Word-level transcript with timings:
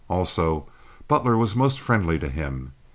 Also, 0.09 0.65
Butler 1.07 1.37
was 1.37 1.55
most 1.55 1.79
friendly 1.79 2.17
to 2.17 2.27
him. 2.27 2.73